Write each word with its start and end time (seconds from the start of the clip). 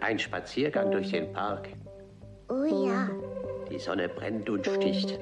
Ein 0.00 0.18
Spaziergang 0.18 0.90
durch 0.90 1.10
den 1.10 1.32
Park. 1.32 1.68
Oh 2.50 2.64
ja, 2.64 3.08
Die 3.70 3.78
Sonne 3.78 4.08
brennt 4.08 4.48
und 4.50 4.66
sticht, 4.66 5.18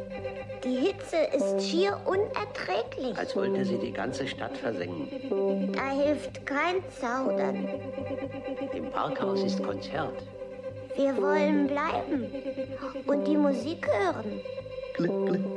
die 0.64 0.74
Hitze 0.74 1.16
ist 1.32 1.68
schier 1.68 2.00
unerträglich. 2.04 3.16
als 3.16 3.36
wollte 3.36 3.64
sie 3.64 3.78
die 3.78 3.92
ganze 3.92 4.26
Stadt 4.26 4.56
versengen. 4.56 5.08
Da 5.72 5.90
hilft 5.90 6.44
kein 6.44 6.82
Zaudern. 6.90 7.68
Im 8.74 8.90
Parkhaus 8.90 9.44
ist 9.44 9.62
Konzert. 9.62 10.22
Wir 10.96 11.16
wollen 11.16 11.66
bleiben 11.66 12.26
und 13.06 13.28
die 13.28 13.36
Musik 13.36 13.86
hören. 13.86 14.40
click, 14.96 15.10
click. 15.26 15.55